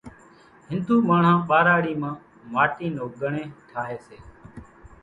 هنڌُو 0.69 0.95
ماڻۿان 1.09 1.37
ٻاراڙِي 1.49 1.93
مان 2.01 2.13
ماٽِي 2.53 2.87
نو 2.95 3.03
ڳڻيۿ 3.19 3.45
ٺاۿيَ 3.71 3.97
سي۔ 4.07 4.17